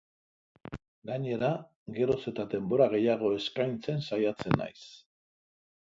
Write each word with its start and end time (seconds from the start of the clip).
Gainera, 1.09 1.51
geroz 1.99 2.17
eta 2.33 2.47
denbora 2.55 2.89
gehiago 2.97 3.33
eskaintzen 3.39 4.05
saiatzen 4.11 4.61
naiz. 4.65 4.79